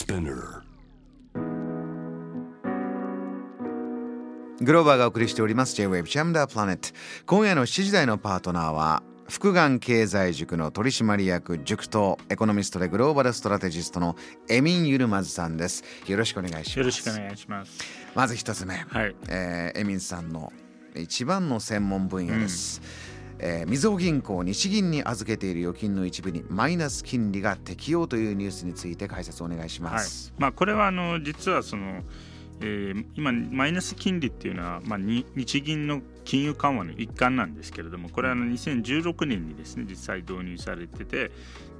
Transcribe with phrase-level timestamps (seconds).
[0.00, 0.62] Spinner.
[4.62, 5.74] グローバーがお送りしております。
[5.74, 6.88] J-Wave ジャムダープラネット
[7.26, 14.16] 今夜の7時台のパートナーは福眼経済塾の取締役塾頭エコノミストでグローバルストラテジストの
[14.48, 15.84] エミン・ユルマズさんです。
[16.06, 16.78] よろしくお願いします。
[16.78, 17.84] よろしくお願いします。
[18.14, 19.14] まず一つ目、はい。
[19.28, 20.50] えーエミンさんの
[20.96, 22.80] 一番の専門分野です、
[23.42, 30.04] えーみずほ銀行日銀に預けている預金の一部にマイナス金利が適用というニュースについて解説お願いしまはい、。
[30.38, 32.02] まあこれはあの実はその、
[32.60, 41.30] えー今マイナス金利っていうのはまあ日銀の金融緩和の一環なんですけれども、これはあの2016年にですね実際導入されてて、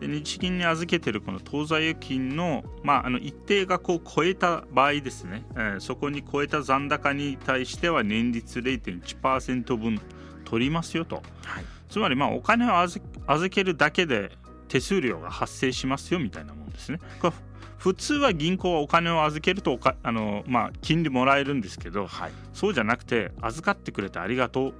[0.00, 10.00] で日銀に預けてるこの当座預金のまああの一定額を超えた場合ですね、えーそこに超えた残高に対しては年率0.1%分
[10.44, 11.22] 取りますよと。
[11.44, 14.30] はいつまりまあお金を預預けるだけで
[14.68, 17.00] 手数料が発生しますよみたいなもんですね。
[17.20, 17.34] これ
[17.78, 24.74] 普通は銀行はお金を預けるとおかあの、まあ、金利もらえるんですけどはいそうじゃなくて預かってくれてありがとう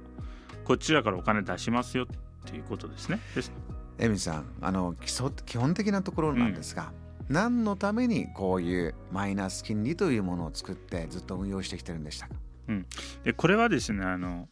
[0.63, 2.07] こちらからお金出しますよっ
[2.45, 3.19] ていうことですね。
[3.97, 6.93] エミさんあの基礎基本的なところなんですが、
[7.27, 12.35] 何のためにこういうマイナス金利というものを作ってずっと運用してきてるんでしたか？
[13.23, 14.47] でこれはですねあの、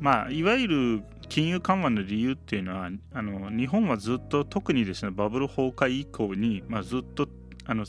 [0.00, 7.28] まあ、いわゆる金融緩和の理由っていうのはあの日本はずっと特にですねバブル崩壊以降に、まあ、ずっと
[7.66, 7.84] あの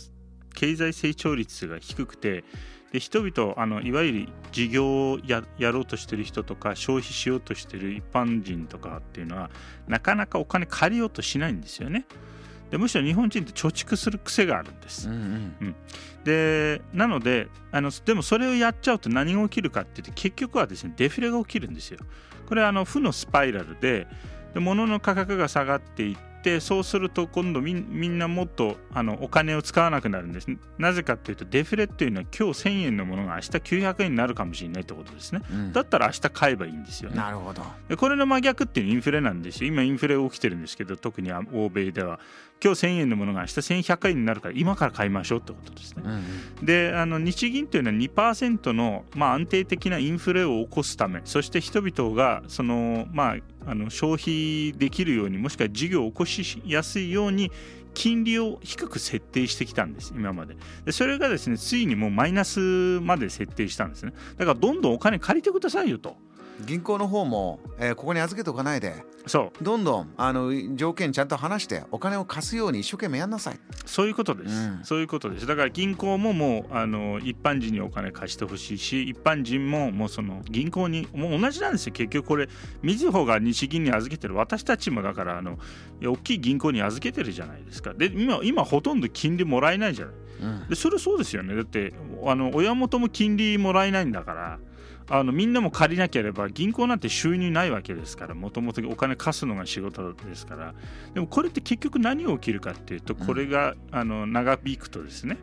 [0.56, 2.44] 経済成長率が低くて
[2.92, 9.50] で人々あのいわゆる事業をややろうとしてる人とか消費しようとしてる一般人とかっていうのは
[9.88, 12.06] なかなかお金借りようとしないんですよね。
[12.76, 15.08] でむしろ日本人って貯蓄する癖があるんです。
[15.08, 15.76] ん
[16.26, 22.00] でなのであのでもそれをやっちゃうと何が起きるかって言って結局はですねデフレが起きるんですよ。
[22.46, 24.08] これはあの負のスパイラルで
[24.54, 30.48] で物の価格が下がっていってそうすると今度みんなもっとあのお金を使わなくなるんです。
[30.78, 35.42] なぜかっていうとデフレっていうのは今日1000円のものが明日900円になるかもしれないってことですね。
[35.50, 35.74] うん。
[35.74, 37.16] だったら明日買えばいいんですよね。
[37.16, 37.64] なるほど。
[37.90, 39.68] でこれの真逆っていうのはインフレなんですよ。
[39.70, 42.20] 今インフレ起きてるんですけど特にあ欧米では
[42.64, 46.04] 今日1000円のものが明日1100円になるから今から買いましょうってことですね。
[46.06, 46.66] うんうん。
[46.66, 57.52] であの日銀というのは2%の、まあ、安定的なインフレを起こすためそして人々がその、まあ、あの消費できるようにもしくは事業を起こしやすいように
[57.94, 60.56] 金利を低く設定してきたんです今まで。
[60.86, 64.14] でそれがですねついにもうマイナスまで設定したんですね。
[64.38, 66.18] だからどんどんお金借りてくださいよと
[66.66, 69.64] 銀行の方も、えーここに預けておかないでそう。
[69.64, 73.60] どんどんあの条件ちゃんと話してお金を貸すように一生懸命やんなさい。
[73.86, 74.80] そういうことです、うん。
[74.84, 75.48] そういうことです。
[75.48, 81.94] だから銀行ももうあの一般人にお金貸してほしいし一般人ももうその銀行にもう同じなんですよ。
[81.94, 82.48] 結局これ
[82.82, 85.58] みずほが日銀に預けてる私たちもだからあの
[86.04, 87.94] 大きい銀行に預けてるじゃないですか。
[87.94, 90.16] で今今ほとんど金利もらえないじゃない。
[90.42, 90.70] うん。
[90.70, 91.56] でそれそうですよね。
[91.56, 91.94] だって
[92.26, 94.60] あの親元も金利もらえないんだから
[95.10, 100.74] あのみんなも借りなければ銀行なんて収入ないわけですからもともとお金貸すのが仕事ですから。
[101.14, 105.38] でもこれって結局何が起きるかっていうとこれが、あの長引くとですね。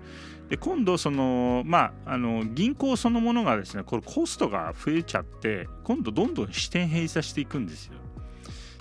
[0.49, 7.95] で今度そのまああの銀行そのものがですねこれコストが増えちゃって今度どんどん支店閉鎖していくんですよ。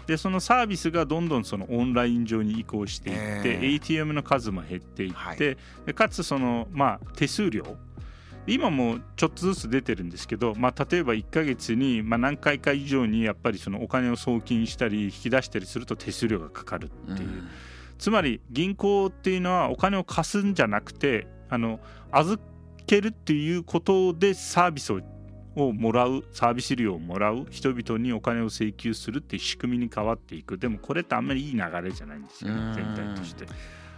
[0.08, 3.76] でそのサービスがどんどんそのオンライン上に移行していって、えー。
[3.76, 5.38] ATM の数も減っていって、はい。
[5.38, 5.58] で
[5.94, 7.78] かつその、まあ、手数料
[8.48, 17.44] 今もちょっとずつ出てるんですけど、まあ、例えば1ヶ月に、まあ、何回か以上にやっぱりそのお金を送金したり引き出したりすると手数料がかかるっていう、
[17.98, 21.80] つまり銀行っていうのはお金を貸すんじゃなくてあの
[22.12, 22.42] 預
[22.88, 25.02] けるっていうことでサービスを
[25.56, 30.58] をもらうサービス料をもらう人々にお金を請求するっていう仕組みに変わっていく。
[30.58, 32.72] でもこれってあんまりいい流れじゃないんですようん。
[32.72, 33.46] ね全体として。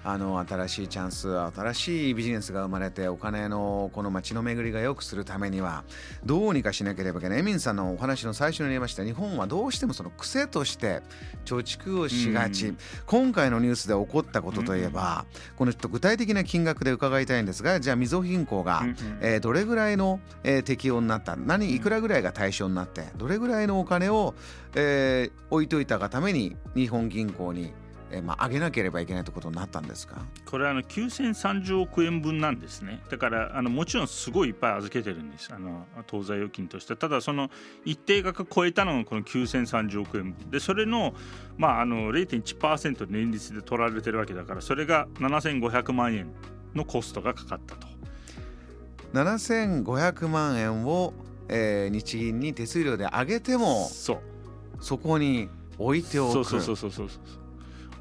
[0.06, 5.84] あの新しいチャンス新しいビジネスが生まれてお金のこの街の巡りが良くするためには
[6.26, 7.40] どうにかしなければいけない。
[7.40, 9.04] エミンさんのお話の最初に言いました。
[9.04, 11.02] 日本はどうしてもその癖として
[11.46, 12.78] 貯蓄をしがち、うん。
[13.06, 15.26] 今回のニュースで起こったことといえば、
[15.58, 18.84] このちょっと具体的な金額で伺いたいんですがじゃあみずほ銀行が、
[19.22, 21.36] えーどれぐらいの、えー適用になった。
[21.36, 24.34] 何いくらぐらいが対象になってどれぐらいのお金を、
[24.76, 27.74] えー置いといたがために日本銀行に、
[28.14, 30.24] えーまあ、上げなければいけないということになったんですか？
[30.46, 33.02] これはあの9030億円分なんですね。
[33.10, 35.52] だからあのもちろんすごいいっぱい預けてるんです。
[35.54, 36.96] あの当座預金として。
[36.96, 37.50] ただその
[37.86, 40.50] 一定額超えたのがこの9030億円分。
[40.52, 41.16] でそれの,、
[41.58, 46.32] まあ、あの0.1%年率で取られてるわけだからそれが7500万円
[46.76, 47.88] のコストがかかったと。
[49.14, 51.14] 7500万円を、
[51.50, 54.20] えー日銀に手数料で上げてもそう。
[54.80, 56.34] そこに置いておく。
[56.34, 57.43] そうそうそうそうそうそう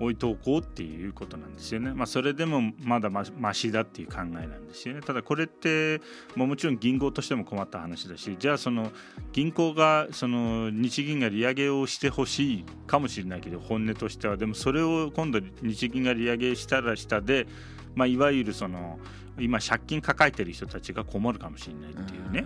[0.02, 1.92] 置いておこうっていうことなんですよね。
[1.94, 5.00] まあ、それでもまだまましだっていう考えなんですよね。
[5.00, 6.00] ただこれって、
[6.34, 8.90] まあ、もちろん銀行としても困った話だしじゃあその
[9.32, 17.46] 銀行がその日銀が利上げをしてほしいかもしれないけど本音としてはでもそれを今度日銀が利上げしたら下で、
[17.94, 18.98] まあ、いわゆるその
[19.38, 22.44] 今借金抱えてる人たちが困るかもしれないっていうね。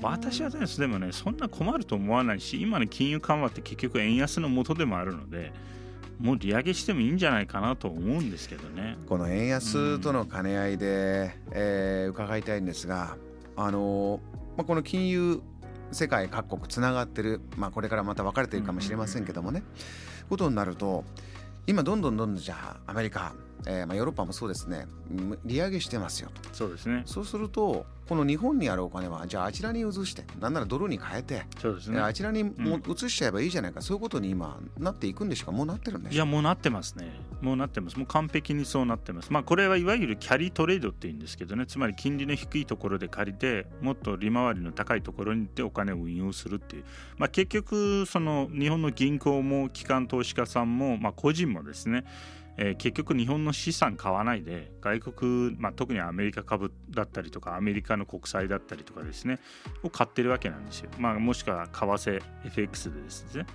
[0.00, 5.52] 私はでもねそんな困ると思わないし今の金融緩和って結局円安のもとでもあるので
[6.20, 8.96] もう利上げしてもいいんじゃないかなと思うんですけどね。
[9.08, 13.16] この円安との兼ね合いで、うん、えー、伺いたいんですが
[13.56, 14.20] あの、
[14.56, 15.40] まあ、この金融
[15.92, 19.62] 世界各国つながってる、まあ、これからまた分かれているかもしれませんけどもね、
[20.28, 21.04] ことになると
[21.66, 23.34] 今どんどんどんどんじゃあアメリカ
[23.66, 24.86] えーまあ、ヨーロッパもそうですね。
[25.44, 26.48] 利上げしてますよと。
[26.52, 27.02] そうですね。
[27.06, 35.52] そうするとこの日本にあるお金はじゃああちらに移してなんならドルに変えてそうです、ね、あちらにも移しちゃえばいいじゃないか、うん、そういうことに今なっていくんでしょうか。
[35.52, 37.10] もうなってるんでしょういやもうなってますね。
[37.42, 37.96] もうなってます。
[37.98, 39.32] もう完璧にそうなってます。
[39.32, 41.66] まあこれはいわゆるキャリートレードって言うんですけどね。
[41.66, 46.84] つまり金利の低いところで借りてもっと利回りの高いところに行ってお金を運用するっていう、
[47.18, 52.04] まあ、結局その日本の銀行も機関投資家さんも、まあ、個人もですね
[52.60, 59.38] えー、結局日本の資産買わないで外国、まあ、特にアメリカ株だったりとかアメリカの国債だったりとかですね
[59.84, 63.46] を買ってるわけなんですよ、まあ、もしくは為替 FX でですね、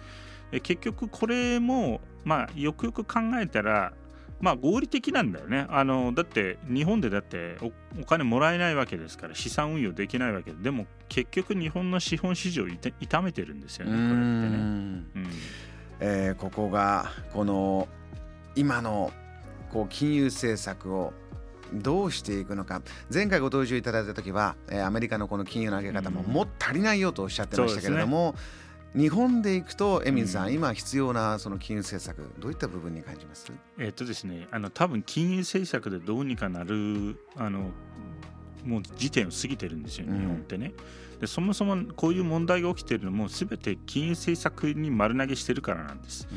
[0.53, 3.94] えー、結局これも、まあ、よくよく考えたら
[4.39, 5.67] まあ合理的なんだよね。
[5.69, 7.56] あのだって日本でだって
[7.97, 10.57] お金もらえないわけですから資産運用できないわけで。
[10.63, 12.67] でも結局日本の資本市場を
[12.99, 14.17] 痛めてるんですよねこれってね。
[14.17, 15.06] うん。
[16.01, 17.88] えー、ここがこの
[18.55, 19.11] 今の
[19.71, 21.13] こう金融政策を
[21.73, 22.81] どうしていくのか。
[23.11, 28.35] 前回ご登場いただいた時は、えー、アメリカのこの金融の上げ方ももっ足りないよとおっしゃってましたけれども、
[28.94, 33.51] ね、日本でいくとエミンさん、うん、今必要なその金融政策どういった部分に感じます？
[33.79, 37.71] えっとですねあの多分金融政策でどうにかなるあの
[38.63, 40.73] もう時点を過ぎてるんですよ、日本ってね。
[41.23, 46.27] でそもそもこういう問題が起きてるのも全て金融政策に丸投げしてるからなんです。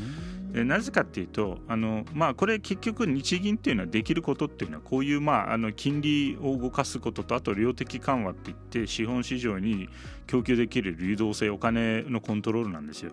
[0.52, 9.88] でなぜかっていうとあの、まあ、これ結局日銀っていうのはできることっていうのはこういう、まあ、あの金利を動かすこととあと量的緩和っていって資本市場に
[10.28, 13.10] 供給できる流動性お金のコントロールなんですよ。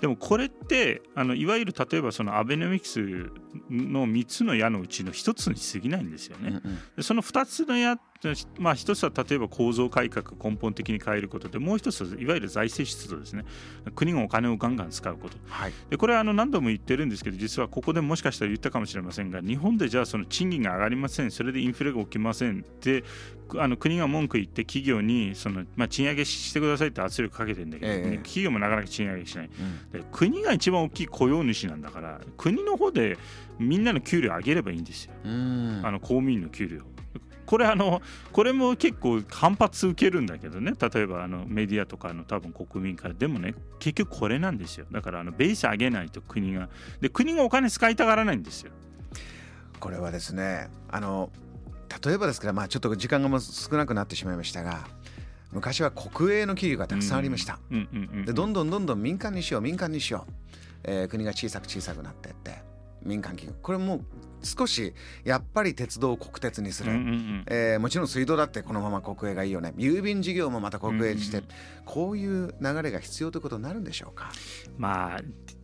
[0.00, 3.00] でもこれってあのいわゆる例えばそのアベノミクス
[3.68, 6.60] の3つの矢のうちの1つに過ぎないんですよね。
[6.64, 7.98] うんうん、その2つの矢
[8.58, 13.44] まあ、一つは例えば構造改革根本的に変えることでもう一つはいわゆる財政出動ですね。
[13.94, 21.30] 国がお金をガンガン使うこと、はい、でこれはあの何度も言ってるんですけど実はここでもしかしたら言ったかもしれませんが日本でじゃあその賃金が上がりません。
[21.30, 23.04] それでインフレが起きませんって
[23.58, 29.50] あの国が文句言って企業にその、まあ、賃上げしてくださいって圧力かけてるんだけど、ええ、企業もなかなか賃上げしない、
[29.92, 33.16] うん、で国が一番大きい雇用主なんだから国の方で
[33.58, 36.82] みんなの給料上げればいいんですよ、あの公務員の給料。
[37.46, 38.02] これあの
[38.32, 40.72] これも結構反発受けるんだけどね。
[40.78, 43.14] 例えばあのメディアとかの多分国民から。
[43.14, 44.86] でもね結局これなんですよ。
[44.90, 46.68] だからあのベース上げないと国が。
[47.00, 48.72] で国がお金使いたがらないんですよ。
[49.80, 51.30] これはですねあの
[52.04, 54.86] 例えばですから、まあ、ちょっと時間がも少なくなってしまいましたが
[55.52, 57.58] 昔は国営の企業がたくさんありました。
[58.24, 60.32] でどんどんどんどん民間にしよう民間にしよう、
[60.84, 62.65] えー、国が小さく小さくなっていって
[63.06, 63.58] 民間企業。
[63.62, 64.02] これも
[64.42, 64.92] 少し
[65.24, 69.72] やっぱり鉄道を国鉄にする、うんうんうん、えー、もちろん水道だってこのまま国営がいいよね。
[69.76, 71.50] 郵便事業もまた国営にして、うんうん、
[71.84, 74.30] こういう流れが必要ということになるんでしょうか？
[74.76, 75.20] まあ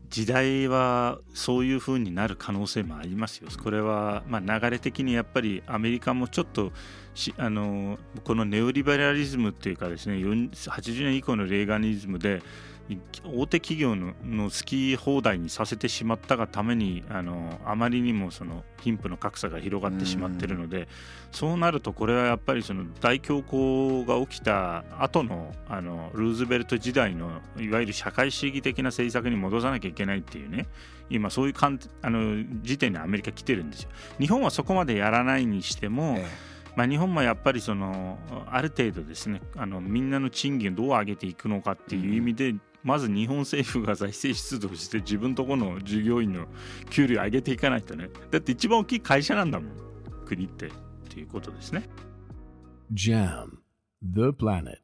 [0.09, 3.49] 時代はそういうふうになる可能性もありますよ。
[3.63, 6.71] これはまあ流れ的にやっぱりアメリカもちょっと
[7.37, 12.43] あのこのネオリベラリズムっていうかですね80年以降のレーガニズムで
[13.25, 20.89] 大手企業のの好き放題にさせてしまったがためにあのあまりにもその貧富の格差が広がってしまっているので、
[21.31, 30.67] そうなるとこれはやっぱりその大恐慌が起きた後のあのルーズベルト時代のいわゆる社会主義的な政策に戻さなきゃいけないっていうね
[31.09, 33.91] 今そういうあの時点にアメリカ来てるんですよ。
[34.19, 38.19] 日本はそこまでやらないにしても、ええまあ、日本もやっぱりその
[38.51, 46.47] ある程度ですねあのみんなの賃金をどう上げていくのかっていう意味で、まず日本政府が財政出動して自分とこの従業員の
[46.91, 48.09] 給料上げていかないとね。
[48.31, 49.73] だって一番大きい会社なんだもん
[50.27, 50.71] 国って。
[51.13, 51.83] っていうことですね。
[52.91, 53.59] JAM
[54.03, 54.79] The Planet